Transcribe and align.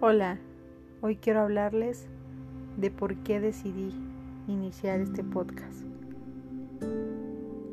Hola, 0.00 0.38
hoy 1.00 1.16
quiero 1.16 1.40
hablarles 1.40 2.06
de 2.76 2.88
por 2.92 3.16
qué 3.24 3.40
decidí 3.40 3.92
iniciar 4.46 5.00
este 5.00 5.24
podcast. 5.24 5.82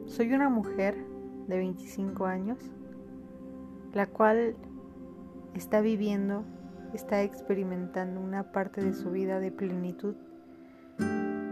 Soy 0.07 0.33
una 0.33 0.49
mujer 0.49 0.95
de 1.47 1.57
25 1.57 2.25
años, 2.25 2.57
la 3.93 4.07
cual 4.07 4.55
está 5.53 5.81
viviendo, 5.81 6.43
está 6.95 7.21
experimentando 7.21 8.19
una 8.19 8.51
parte 8.51 8.81
de 8.81 8.95
su 8.95 9.11
vida 9.11 9.39
de 9.39 9.51
plenitud 9.51 10.15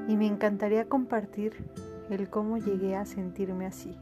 y 0.07 0.17
me 0.17 0.25
encantaría 0.25 0.89
compartir 0.89 1.53
el 2.09 2.31
cómo 2.31 2.57
llegué 2.57 2.95
a 2.95 3.05
sentirme 3.05 3.67
así. 3.67 3.95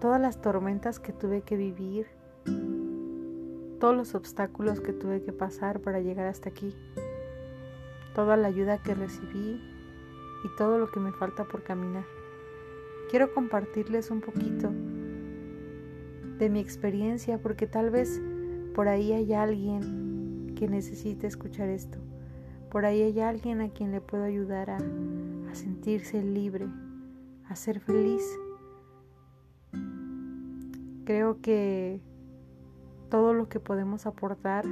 Todas 0.00 0.22
las 0.22 0.40
tormentas 0.40 0.98
que 0.98 1.12
tuve 1.12 1.42
que 1.42 1.58
vivir, 1.58 2.06
todos 3.82 3.96
los 3.96 4.14
obstáculos 4.14 4.80
que 4.80 4.92
tuve 4.92 5.24
que 5.24 5.32
pasar 5.32 5.80
para 5.80 5.98
llegar 5.98 6.28
hasta 6.28 6.50
aquí, 6.50 6.72
toda 8.14 8.36
la 8.36 8.46
ayuda 8.46 8.80
que 8.80 8.94
recibí 8.94 9.60
y 10.44 10.56
todo 10.56 10.78
lo 10.78 10.92
que 10.92 11.00
me 11.00 11.10
falta 11.10 11.42
por 11.48 11.64
caminar. 11.64 12.04
Quiero 13.10 13.34
compartirles 13.34 14.12
un 14.12 14.20
poquito 14.20 14.70
de 16.38 16.48
mi 16.48 16.60
experiencia 16.60 17.38
porque 17.38 17.66
tal 17.66 17.90
vez 17.90 18.22
por 18.72 18.86
ahí 18.86 19.12
hay 19.14 19.32
alguien 19.32 20.54
que 20.56 20.68
necesite 20.68 21.26
escuchar 21.26 21.68
esto. 21.68 21.98
Por 22.70 22.84
ahí 22.84 23.02
hay 23.02 23.18
alguien 23.18 23.60
a 23.62 23.70
quien 23.70 23.90
le 23.90 24.00
puedo 24.00 24.22
ayudar 24.22 24.70
a, 24.70 24.76
a 24.76 25.54
sentirse 25.56 26.22
libre, 26.22 26.68
a 27.48 27.56
ser 27.56 27.80
feliz. 27.80 28.22
Creo 31.04 31.40
que 31.40 32.00
todo 33.12 33.34
lo 33.34 33.46
que 33.46 33.60
podemos 33.60 34.06
aportar, 34.06 34.64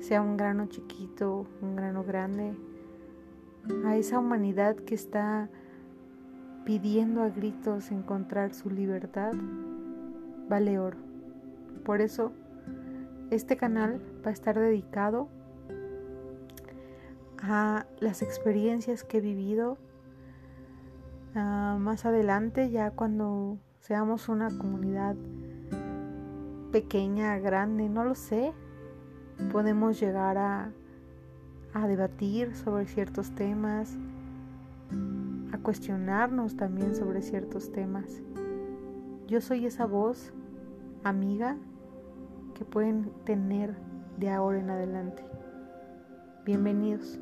sea 0.00 0.22
un 0.22 0.36
grano 0.36 0.66
chiquito, 0.66 1.46
un 1.62 1.76
grano 1.76 2.02
grande, 2.02 2.52
a 3.86 3.96
esa 3.96 4.18
humanidad 4.18 4.74
que 4.74 4.96
está 4.96 5.48
pidiendo 6.64 7.22
a 7.22 7.28
gritos 7.28 7.92
encontrar 7.92 8.54
su 8.54 8.70
libertad, 8.70 9.34
vale 10.48 10.80
oro. 10.80 10.98
Por 11.84 12.00
eso, 12.00 12.32
este 13.30 13.56
canal 13.56 14.00
va 14.26 14.30
a 14.30 14.32
estar 14.32 14.58
dedicado 14.58 15.28
a 17.40 17.86
las 18.00 18.22
experiencias 18.22 19.04
que 19.04 19.18
he 19.18 19.20
vivido. 19.20 19.78
Uh, 21.36 21.78
más 21.78 22.04
adelante, 22.04 22.70
ya 22.70 22.90
cuando 22.90 23.58
seamos 23.78 24.28
una 24.28 24.48
comunidad 24.58 25.14
pequeña, 26.74 27.38
grande, 27.38 27.88
no 27.88 28.02
lo 28.02 28.16
sé, 28.16 28.52
podemos 29.52 30.00
llegar 30.00 30.36
a, 30.38 30.72
a 31.72 31.86
debatir 31.86 32.56
sobre 32.56 32.86
ciertos 32.86 33.32
temas, 33.36 33.96
a 35.52 35.58
cuestionarnos 35.58 36.56
también 36.56 36.96
sobre 36.96 37.22
ciertos 37.22 37.70
temas. 37.70 38.20
Yo 39.28 39.40
soy 39.40 39.66
esa 39.66 39.86
voz 39.86 40.32
amiga 41.04 41.56
que 42.54 42.64
pueden 42.64 43.12
tener 43.24 43.76
de 44.16 44.30
ahora 44.30 44.58
en 44.58 44.70
adelante. 44.70 45.24
Bienvenidos. 46.44 47.20